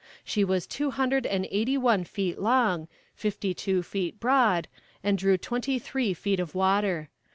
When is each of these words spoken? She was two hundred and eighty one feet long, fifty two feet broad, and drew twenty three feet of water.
She 0.23 0.43
was 0.43 0.65
two 0.65 0.89
hundred 0.89 1.27
and 1.27 1.47
eighty 1.51 1.77
one 1.77 2.05
feet 2.05 2.39
long, 2.39 2.87
fifty 3.13 3.53
two 3.53 3.83
feet 3.83 4.19
broad, 4.19 4.67
and 5.03 5.15
drew 5.15 5.37
twenty 5.37 5.77
three 5.77 6.15
feet 6.15 6.39
of 6.39 6.55
water. 6.55 7.09